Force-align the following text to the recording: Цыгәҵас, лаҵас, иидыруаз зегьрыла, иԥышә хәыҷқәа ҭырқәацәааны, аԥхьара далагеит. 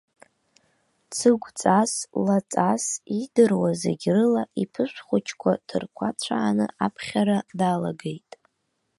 Цыгәҵас, 1.15 1.93
лаҵас, 2.25 2.85
иидыруаз 3.15 3.75
зегьрыла, 3.83 4.43
иԥышә 4.61 4.99
хәыҷқәа 5.07 5.51
ҭырқәацәааны, 5.67 6.65
аԥхьара 6.85 7.37
далагеит. 7.59 8.31